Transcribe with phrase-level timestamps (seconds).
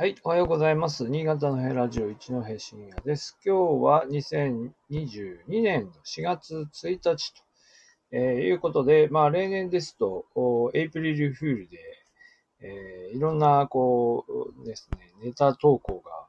[0.00, 1.08] はい、おはようございます。
[1.08, 3.36] 新潟のヘラジオ一の平深夜です。
[3.44, 7.42] 今日は2022年4月1日と、
[8.12, 10.26] えー、いうことで、まあ例年ですと、
[10.72, 11.78] エイプリルフールで、
[12.60, 14.24] えー、いろんな、こ
[14.62, 16.28] うですね、ネタ投稿が、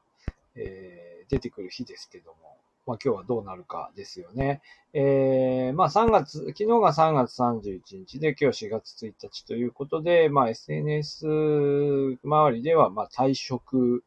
[0.56, 2.49] えー、出てくる日ですけども、
[2.90, 4.62] まあ今日はどうなるかですよね。
[4.94, 14.02] えー、まあ3月、昨日が3月31日で今日4月1日ということで、まあ SNS 周りでは、まあ退職、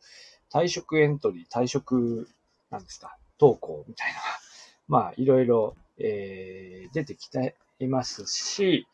[0.52, 2.28] 退職エントリー、退職、
[2.72, 4.20] なんですか、投稿みたいな、
[4.90, 8.86] まあいろいろ、えー、出てきていますし、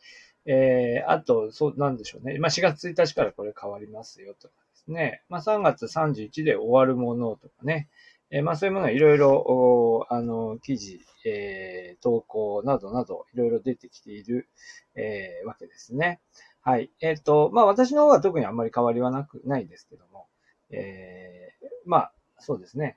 [0.46, 2.38] えー、あと、そう、なんでしょうね。
[2.38, 5.24] まあ4月1日からこれ変わりますよとかですね。
[5.28, 7.88] まあ3月31で終わるものとかね。
[8.30, 14.48] えー、まあそういうものはいろいろ、あの、記事、えー、投稿などなど、いろいろ出てきている、
[14.94, 16.20] えー、わけですね。
[16.62, 16.90] はい。
[17.00, 20.26] えっ、ー、と、まあ私の方は特にあんまり変わりはなく、ないですけども、
[20.70, 22.96] えー、まあ、そうですね。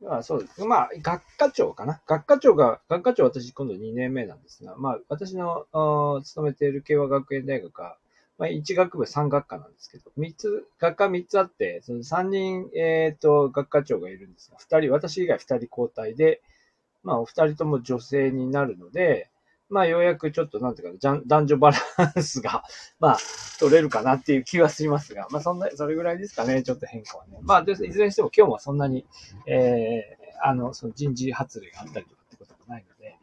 [0.00, 0.64] まあそうです。
[0.64, 2.00] まあ、学科長かな。
[2.06, 5.66] 学科長が、学科長私今度2年目なんですが、まあ私の
[6.22, 7.96] 勤めている慶和学園大学は、
[8.42, 16.42] まあ、1学部3学科なんですけど、3つ、学科3つあって、その3人、えっ、ー、と、学科長がいるんですが、2人、私以外2人交代で、
[17.04, 19.30] まあ、お二人とも女性になるので、
[19.68, 22.64] まあ、ようやくちょっと、なんていうか、男女バランスが、
[22.98, 23.18] まあ、
[23.60, 27.38] 取れるかなっていう気はしますが、まあ、そんな、それぐらいですかね、ちょっと変化はね。
[27.42, 29.06] まあ、でいずれにしても今日はそんなに、
[29.46, 33.16] えー、あの、その人事発令があったりとかってこともないので、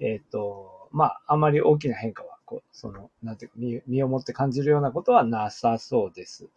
[0.00, 6.48] えっ、ー、と、まあ、あまり大きな変化はこ、その、なんていうか身、身をもって感じるようなことはなさそうです。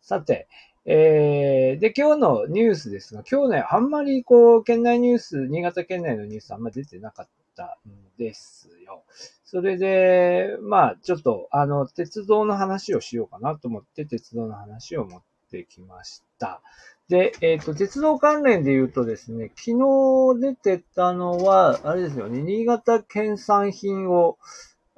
[0.00, 0.46] さて、
[0.84, 9.02] えー、で、今日のニュースですが、今日ね、あんまりこう、県内ニュース、新潟県内のニュースあんまり出てなかったんですよ。
[9.44, 16.62] それで、まあ、ちょっと、あの、鉄道の話をしようかなと思って、鉄道の話を持ってきました。
[17.08, 24.38] で、えっ、ー、と、鉄道関連で言うとですね、昨日出てたのは、あれですよね、新潟県産品を、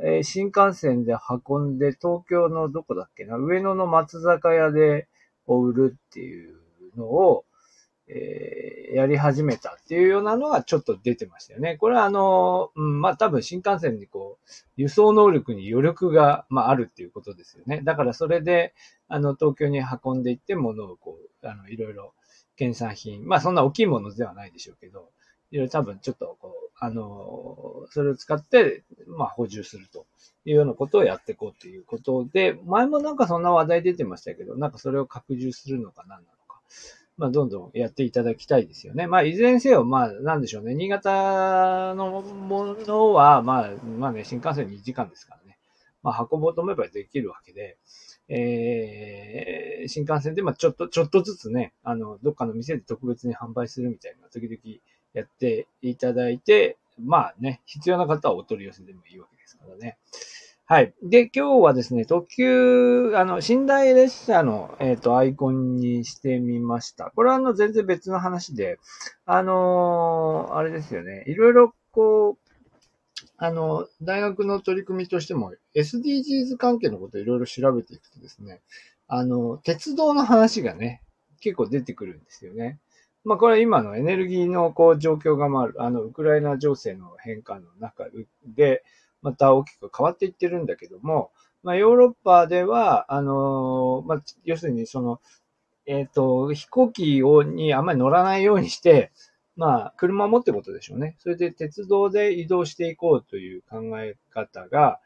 [0.03, 1.15] えー、新幹線で
[1.49, 5.09] 運んで、東京のどこだっけな、上野の松坂屋で
[5.47, 6.57] 売るっていう
[6.97, 7.45] のを、
[8.13, 11.77] えー、やり始めたっていうようなのがちょっと出てましたよね。
[11.77, 17.83] これはあの、うん、まあ多分新幹線にこう、輸送能力に余力が、まああるっていうことですよね。
[17.85, 18.75] だからそれで、
[19.07, 22.15] あの、東京に運んでいって物をこう、あの、いろいろ、
[22.57, 25.09] 検査品、まあそんな大きいものではないでしょうけど、
[25.51, 30.07] いろいろ多分ちょっとこう、あの、それを使って、まあ、補充すると
[30.45, 36.61] いうようなことをやっていこうということで、前もなんかそんな話題出てましたけど、なんかそれを拡充するのか何なのか、
[37.19, 39.07] まあ、どんどんやっていただきたいですよね。
[39.07, 40.75] まあ、いずれにせよ、まあ、なんでしょうね。
[40.75, 45.59] 新潟のものは、まあ、まあね、新幹線2時間ですからね。
[46.03, 47.77] まあ、運ぼうと思えばできるわけで、
[48.29, 54.57] えー、新幹線で、まあ、ちょっと、ちょっとずつね、あの、どっかの店で特別に販売するみたいな、時々
[55.13, 59.99] やっていただいて、まあね、必要な方はお取り寄せでもいいわけですからね。
[60.67, 60.95] はい。
[61.03, 67.11] で、今日はですね、特急、あの、寝台列車の、えっ、ー、と、アイコンにしてみました。
[67.17, 68.79] これはあの、全然別の話で、
[69.27, 72.51] あのー、あれですよね、いろいろこう、
[73.37, 78.61] あの、大学の取り組みとしても、SDGs 関係のことをいろいろ調べていくとですね、
[79.09, 81.03] あの、鉄道の話がね、
[81.41, 82.79] 結構出てくるんですよね。
[83.25, 88.05] まあこれは今のエネルギーのこう状況がまあ、あの、ウクライナ情勢の変化の中
[88.47, 88.83] で、
[89.23, 91.31] また大きく変わっていってるんだけども、
[91.63, 95.21] まあヨーロッパでは、あの、まあ、要するにその、
[95.87, 99.13] えっ、ー、と、飛行機をにあんまり乗らないようにして、
[99.57, 101.17] まあ、車を持ってことでしょうね。
[101.19, 105.01] それで鉄道で移動していこうという考え方が、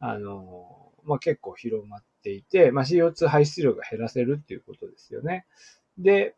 [0.00, 5.44] あの、まあ結構広まっていて、まあ CO2 排出量が減らせるっていうことですよね。
[5.98, 6.34] で、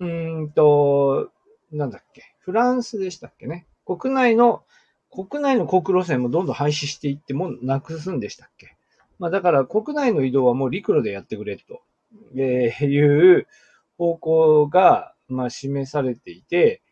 [0.00, 1.30] うんと、
[1.72, 3.66] なんだっけ、フランスでしたっけね？
[3.86, 4.64] 国内の、
[5.10, 8.76] 国内の国路線もどんどん廃止していってもなくすんでしたっけ？
[9.18, 11.82] まあだから国内の移動はもう陸路でやってくれと、
[12.36, 13.46] えー、いう
[13.96, 16.82] 方向が、まあ示されていて、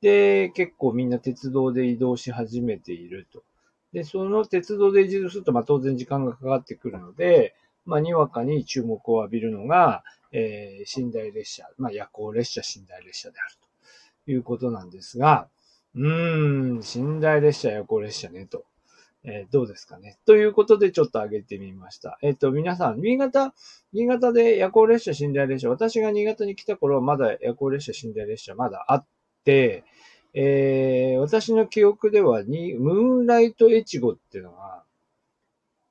[0.00, 3.42] で、結構みんな鉄道で移動し始めていると。
[3.92, 7.54] で、その鉄道で移動すると、まあ当然時間がかかってくるので、
[7.84, 13.56] まあにわかに注目を浴びるのが、えー、寝台列車、まあ、夜行列車、寝台列車である
[14.24, 15.48] ということなんですが、
[15.94, 18.64] うーん、寝台列車、夜行列車ね、と。
[19.22, 20.16] えー、どうですかね。
[20.24, 22.18] ということでちょっと上げてみました。
[22.22, 23.54] えっ、ー、と、皆さん、新潟、
[23.92, 29.06] 新潟で夜行列車、寝台列車、私が新潟に来た頃はまだ夜行列車、寝台列車まだあっ
[29.44, 29.84] て、
[30.32, 34.84] えー、私の記憶ではに、ムーンライト越後っていうのが、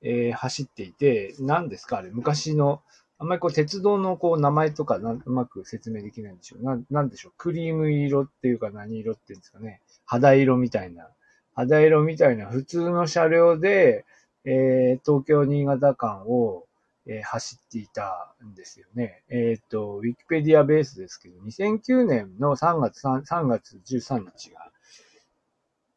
[0.02, 1.98] えー、走っていて、何ですか？
[1.98, 2.82] あれ、昔の
[3.18, 6.64] あんまりこう鉄道のこう名前とかなうまく説明できないんでしょう。
[6.64, 7.34] ななんでしょう？
[7.38, 9.82] クリーム色っていうか何色っていうんですかね。
[10.06, 11.10] 肌色みたいな。
[11.54, 14.06] 肌色みたいな普通の車両で、
[14.46, 16.66] えー、東京新潟間を、
[17.06, 19.24] えー、走っていたんですよね。
[19.30, 24.72] えっ、ー、と、ウィキペディアベースですけど、2009年の3月 3, 3月13日が、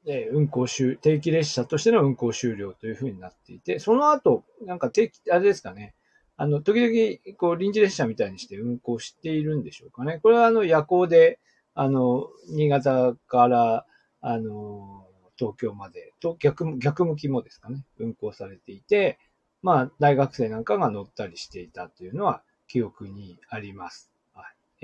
[0.07, 5.95] え運行終、定期列車としての運行終了というふうになっていて、その後、なんか定期、あれですかね、
[6.37, 10.19] あの、時々、こう、臨時列車みたいにして運行しているんでしょうかね。
[10.23, 11.39] これは、あの、夜行で、
[11.75, 13.87] あの、新潟から、
[14.21, 15.07] あの、
[15.37, 19.19] 東京まで、と逆、逆向きもですかね、運行されていて、
[19.63, 24.12] まあ、大学生なんかが乗ったりしていたというのは記憶にあります。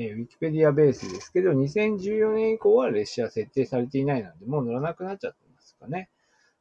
[0.00, 6.08] えー、ウィキペディアベースですけど、2014年以降は列車設定されていないので、もう乗らなくなっちゃってますかね。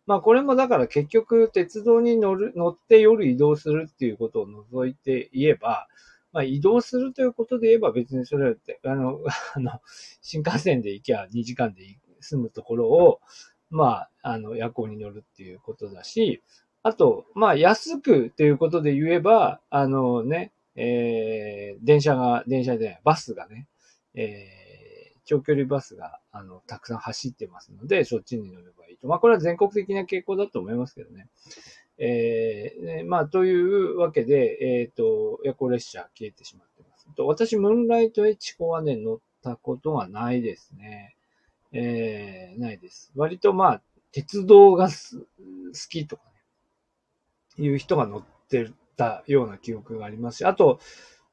[0.08, 5.88] まあこれもだから結局鉄道に乗る、乗って夜移動するっていうことを除いて言えば、
[6.34, 9.20] まあ移動するということで言えば別にそれって、あの、
[9.54, 9.82] あの、
[10.22, 11.84] 新幹線で行きゃ2時間で
[12.20, 13.20] 済むところを、
[13.70, 16.42] まあ、あの、夜行に乗るっていうことだし、
[16.82, 23.68] あと、まあ安くということで言えば、あのね、えー、電車が、電車でバスがね、
[24.14, 24.68] えー
[25.28, 29.08] 長距離バスが、あの、たくさん走ってますので、そっちに乗ればいいと。
[29.08, 31.28] まあ、これは全国的な傾向だと思いますけどね。
[32.00, 37.08] えー、まあ、というわけで、えっ、ー、と、夜行列車消えてしまってます。
[37.16, 41.16] と私、ムーンライトエチコはね、乗ったことはないですね。
[41.74, 43.12] えー、ないです。
[43.16, 43.82] 割とまあ、
[44.14, 44.94] 鉄道が好
[45.90, 46.24] きとか
[47.58, 50.80] ね、いう人が乗ってるたような記憶がありますし、あと、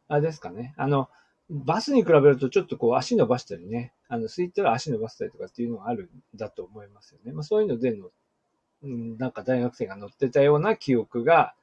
[0.08, 1.08] あれですかね、あの、
[1.50, 7.32] バスに比べるとちょっとこう足伸ばしたりね、あの、空いたら足伸ばしたりとかっていうのがあるんだと思いますよね。
[7.32, 8.10] まあそういうのでの、
[8.82, 11.54] うん、なんか大学生が乗ってたような記憶が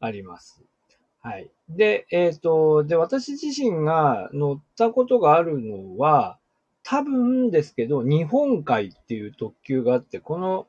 [0.00, 0.62] あります。
[1.20, 1.50] はい。
[1.68, 6.38] で、えっ、ー、と、で、私自身が乗ったことがあるのは、
[6.82, 10.68] 多分ですけど、日本海っていう特急があって、この、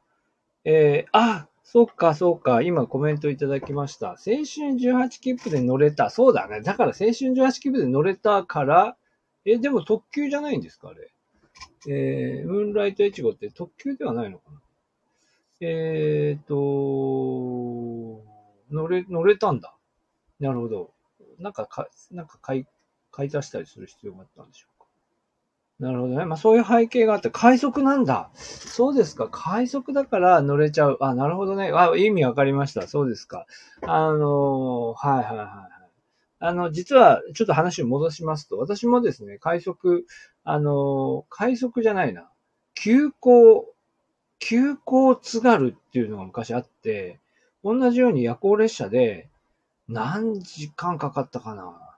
[0.65, 2.63] えー、あ、そっか、そうか。
[2.63, 4.07] 今コメントいただきました。
[4.07, 4.39] 青春
[4.73, 6.09] 18切符で乗れた。
[6.09, 6.61] そうだね。
[6.61, 8.97] だから青春18切符で乗れたから、
[9.45, 11.11] え、でも特急じゃないんですかあれ？
[11.87, 14.59] えー、ムーンライトエチゴって特急ではないのかな？
[15.61, 16.55] えーと、
[18.71, 19.75] 乗れ、乗れたんだ。
[20.39, 20.91] なるほど。
[21.37, 22.65] なんかか、なんか買い、
[23.11, 24.68] 買い足したりする必要があったんでしょ
[25.79, 26.25] なるほどね。
[26.25, 28.29] まあそういう背景があって、快速なんだ。
[28.35, 29.29] そうですか。
[29.31, 30.97] 快速だから乗れちゃう。
[30.99, 31.71] あ、なるほどね。
[31.73, 32.85] あ、意味わかりました。
[32.87, 33.45] そうですか。
[33.83, 35.79] あのはいはいはいはい。
[36.41, 40.05] あの、実は、ちょっと話を戻しますと、私もですね、快速、
[40.43, 42.29] あの快速じゃないな。
[42.75, 43.73] 急行、
[44.39, 47.19] 急行津軽っていうのが昔あって、
[47.63, 49.29] 同じように夜行列車で、
[49.89, 51.88] 何時間かかったかな。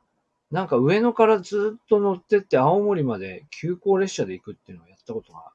[0.51, 5.51] なんか上野からずっと乗ってって青森まで急行列車で行くっていうのをやったことが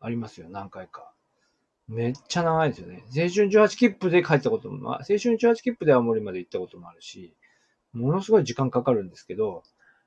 [0.00, 1.12] ありますよ、何回か。
[1.88, 3.02] めっちゃ長いですよね。
[3.08, 7.34] 青春18切符で帰ったことも、青春18切符で青森まで行ったこともあるし、
[7.92, 9.64] ものすごい時間かかるんですけど、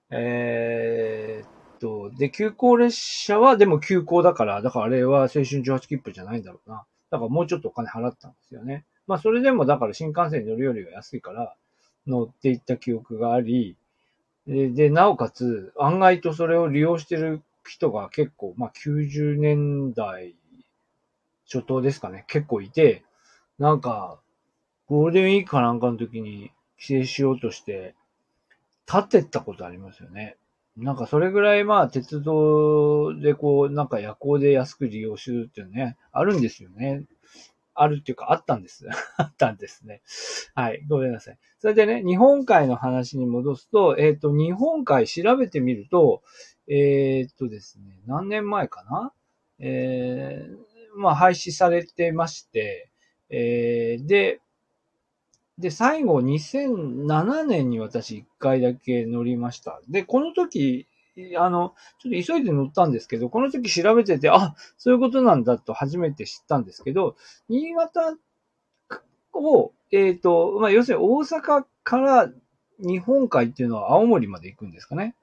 [0.09, 6.85] えー、っと、で、急行列車はでも急行だから、だからあれは青春18切符じゃないんだろうな。
[7.09, 8.85] だからもうちょっとお金払ったんですよね。
[9.05, 11.53] まあそれでもだから新幹線に乗るよりは安いから
[12.07, 13.75] 乗っていった記憶があり、
[14.47, 20.35] で、なおかつ、案外とそれを利用してる人が結構、まあ、90年代
[21.45, 23.03] 初頭ですかね、結構いて、
[23.59, 24.19] なんか、
[24.87, 27.95] ゴールデンウィークかなんかの時に帰省しようとして、
[28.85, 30.35] 立ってったことありますよね。
[30.75, 37.03] なんかそれぐらいまあ鉄道でこう、なんか夜行で安く利用するっていうね、あるんですよね。
[37.75, 38.87] あるっていうか、あったんです。
[39.17, 40.01] あったんですね。
[40.55, 40.83] はい。
[40.87, 41.37] ごめんなさい。
[41.59, 46.21] それでね、日本海の話に戻すと、えっ、ー、と、日本海調べてみると、
[46.67, 49.13] えっ、とですね、何年前かな？
[49.59, 52.89] えー、まあ、廃止されてまして、
[53.29, 54.41] えー、で、
[55.57, 59.81] で、最後2007年に私1回だけ乗りました。
[59.87, 60.87] で、この時、
[61.37, 67.15] あの、ちょっと急いで乗ったんですけど、この時調べてて、あ、そういうことなんだと初めて知ったんですけど、
[67.49, 68.15] 新潟
[69.33, 72.29] を、えっ、ー、と、まあ、要するに大阪から
[72.79, 75.15] 日本海っていうのは青森まで行くんですかね。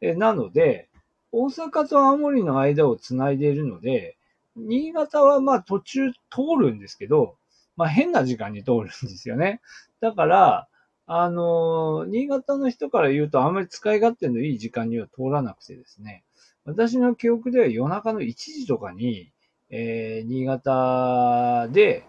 [0.00, 0.88] えなので、
[1.32, 4.16] 大阪と青森の間を繋いでいるので、
[4.54, 6.18] 新潟はまあ途中通
[6.60, 7.36] るんですけど、
[7.76, 9.60] まあ変な時間に通るんですよね。
[10.00, 10.68] だから、
[11.14, 16.24] あの、新潟の人から言うとあんまり使い勝手のいい時間には通らなくてですね、
[16.64, 19.30] 私の記憶では夜中の1時とかに、
[19.68, 22.06] えー、新潟で、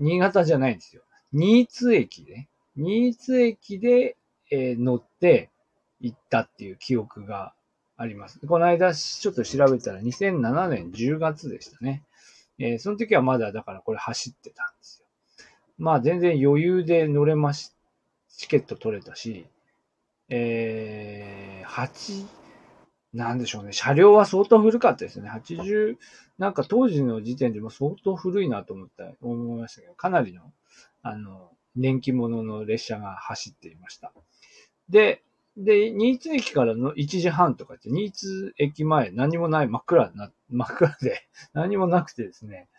[0.00, 1.02] 新潟じゃないんですよ。
[1.32, 2.48] 新津駅ね。
[2.74, 4.16] 新津駅で、
[4.50, 5.50] えー、乗って
[6.00, 7.54] 行ったっていう記憶が
[7.96, 8.40] あります。
[8.44, 12.02] この間ちょっと調べたら2007年10月でしたね。
[12.58, 15.06] えー、その時はまだだからこれ走ってたんですよ。
[15.78, 17.72] まあ全然余裕で乗れまし、
[18.40, 19.46] チケット取れたし、
[20.30, 22.24] えー、8、
[23.12, 23.72] なんでしょうね。
[23.72, 25.28] 車両は相当古かったですね。
[25.28, 25.98] 80、
[26.38, 30.40] なんか当時の時点でも相当古いなと思った、思いましたけど、かなりの、
[31.02, 34.10] あの、年季物の列車が走っていました。
[34.88, 35.22] で、
[35.58, 42.70] で、新津駅からの1時半とかって、新津駅前何もない真っ暗な、真っ暗で何もなくてですね、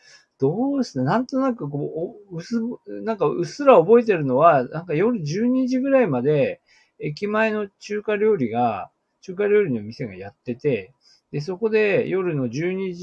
[0.41, 2.55] どうしてなんとなくこう、うす、
[3.03, 6.61] なんかうっすら覚えてるのは、なんか夜12時ぐらいまで
[6.99, 8.89] 駅前の中華料理が、
[9.21, 10.93] 中華料理の店がやってて、
[11.31, 12.93] で、そこで夜の12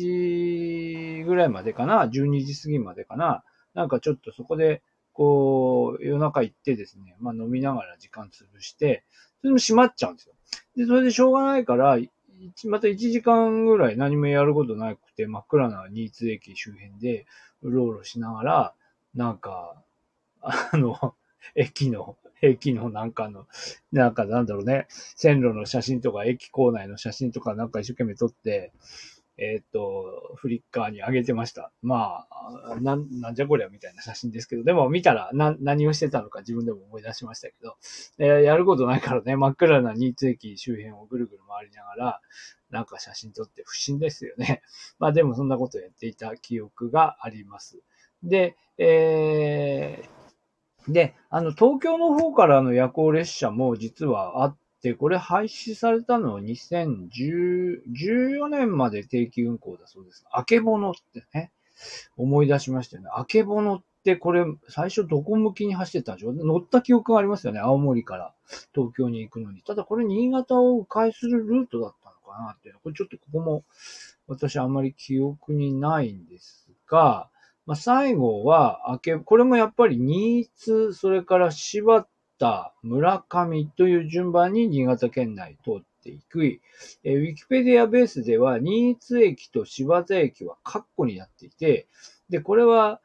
[1.21, 9.05] 時ぐらいまでかな、12時過ぎまでかな、なんかちょっとそこで、こう、夜中行ってですね、まあ飲みながら時間潰して、
[9.43, 10.35] それも閉まっちゃうんですよ。
[10.77, 11.99] で、それでしょうがないから、
[12.67, 17.27] また1時間ぐらい何もやることなくて、真っ暗な新津駅周辺で、
[17.63, 18.75] うろうろしながら、
[19.15, 19.83] なんか、
[20.41, 21.15] あの、
[21.55, 23.47] 駅の、駅のなんかの、
[23.93, 28.73] なんかなんだろうね、線路の写真とか、駅構内の写真とかなんか一生懸命撮って、
[29.39, 31.71] えっ、と、フリッカーに上げてました。
[31.81, 37.77] まあ、なん、なんじゃこりゃみたいな写真ですけど、でも見たらな、何をしてたのか自分でも思い出しましたけど、
[38.19, 42.21] えー、やることないからね、真っ暗な新津駅周辺をぐるぐる回りながら、
[42.71, 44.63] なんか写真撮って不審ですよね。
[44.99, 47.81] まあでもそんなことやっていた記憶があります。
[48.25, 60.25] で、えー、で、あの、東京の方からの夜行列車も実はあっで、これ廃止されたのは2014年まで定期運行だそうです。
[60.31, 61.51] あけぼのってね、
[62.17, 63.11] 思い出しましたよね。
[63.13, 66.35] あけぼのってこれ最初どこ向きに走ってたんでしょう？
[66.35, 67.61] 乗った記憶がありますよね。
[67.61, 68.33] 青森から
[68.75, 69.63] 東京に行くのに。
[69.63, 72.73] ただこれ新潟を迂回するルートだったのかなって。
[72.83, 73.65] これちょっとここも
[74.29, 77.29] 私あんまり記憶にないんですが、
[77.67, 82.07] まあ、最後は、あけ、これもやっぱり新津、それから柴
[82.39, 86.45] 田、村上という順番に新潟県内通っていく。
[86.45, 91.87] えー、ウィキペディアベースでは、新津駅と柴田駅はカッコになっていて、
[92.31, 93.01] で、これは、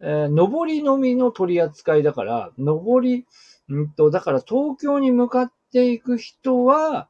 [0.00, 3.26] えー、上りのみの取り扱いだから、上り、
[3.72, 7.08] んと、だから東京に向かっていく人は、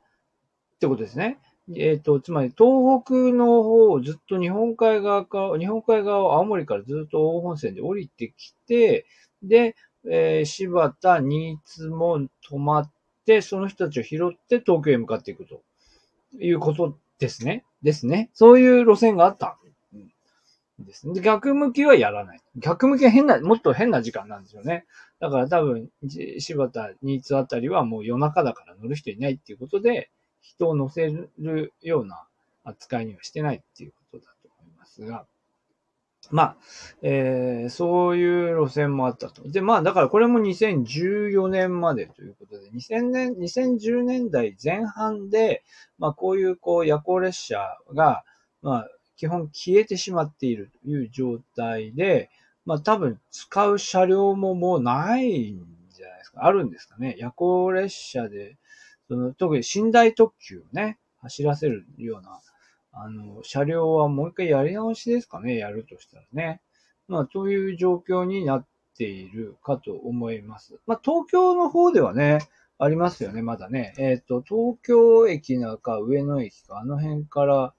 [0.76, 1.38] ってことですね。
[1.70, 9.06] えっ、ー、と、つまり東北の方をずっと日本海側か、日本海側を青森からずっと大本線で降りてきて、
[9.42, 9.74] で、
[10.08, 12.92] えー、柴田、新津も止まっ
[13.24, 15.62] て、その人たちを拾って東京へ向かっていくと
[16.38, 17.64] いうことですね。
[17.82, 18.30] ですね。
[18.32, 19.58] そういう路線があった。
[20.78, 21.20] ですね。
[21.20, 22.40] 逆向きはやらない。
[22.56, 24.84] 逆向きは変な、もっと変な時間なんですよね。
[25.20, 25.88] だから多分、
[26.38, 30.10] 柴田、新津あたりはもう夜中だから乗る人いないっていうことで、
[30.40, 32.26] 人を乗せるような
[32.64, 35.26] 扱いにはしてないっていうことだと思いますが、
[36.30, 36.56] まあ、
[37.02, 39.48] えー、そういう路線もあったと。
[39.48, 45.62] で、まあ、だからこれも2014年までということで、2000年、2010年代前半で、
[45.98, 48.24] まあ、こういう、こう、夜行列車が、
[48.62, 52.30] まあ、基本消えてしまっているという状態で、
[52.64, 55.64] まあ、多分使う車両ももうないん
[55.94, 56.44] じゃないですか。
[56.44, 57.14] あるんですかね。
[57.18, 58.56] 夜行列車で、
[59.08, 62.40] その、特に寝台特急をね、走らせるような、
[62.98, 66.60] あの、車両はもう一回やり直しですかね、やるとしたらね。
[67.08, 70.80] まあ、という状況になっているかと思います。
[70.86, 72.38] まあ、東京の方ではね、
[72.78, 73.94] ありますよね、まだね。
[73.98, 77.74] えっ、ー、と、東京駅なか上野駅か、あの辺から、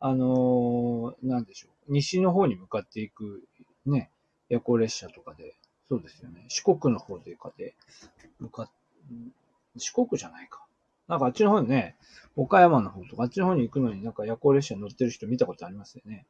[0.00, 3.44] あのー、なんでしょう、西の方に向かっていく、
[3.86, 4.10] ね、
[4.48, 5.54] 夜行列車とかで、
[5.88, 7.74] そうですよね、四国の方でかで、
[8.40, 8.70] 向かっ、
[9.76, 10.65] 四国じゃないか。
[11.08, 11.96] なんかあっちの方にね、
[12.36, 16.26] 岡山の方とか、あっちの方に行くのになんか夜行列車に乗ってる人見たことありますよね。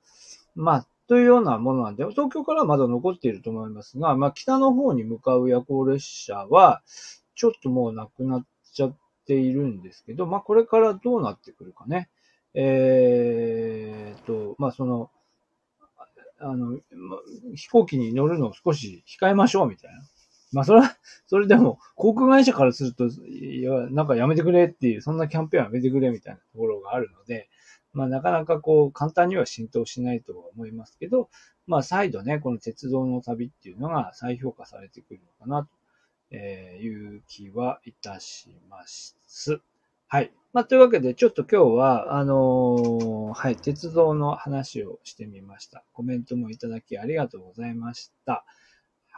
[0.54, 6.82] まあ、というようなものなんで、東京からはまだ残っていると思いますが、まあ、北の方に向かう夜行列車は、
[7.34, 12.08] ちょっともうなくなっちゃっているんですけど、まあ、これからどうなってくるかね。
[12.54, 15.10] えー、と、まあ、その、
[16.38, 16.78] あの、
[17.54, 20.02] 飛行機に乗るのを少し控えましょうみたいな。
[20.52, 27.48] まあ、それは、 それでも、航空会社からすると、いや、なんかやめてくれっていう、そんなキャンペーンやめてくれみたいなところがあるので、
[27.92, 31.30] まあ、なかなかこう、簡単には浸透しないとは思いますけど、
[31.66, 35.68] まあ、再度ね、この鉄道の旅っていうのが再評価されてくるのかな、
[36.30, 39.16] という気はいたします。
[40.08, 40.32] はい。
[40.52, 45.84] まあ、というわけで、ちょっと今日は、あのー、はい、鉄道の話をしてみました。
[45.92, 48.44] コメントもいただきありがとうございました。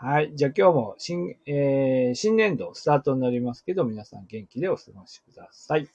[0.00, 0.36] はい。
[0.36, 5.88] じゃあ今日も新、えー新年度スタートになりますけど、皆さん元気でお過ごしください。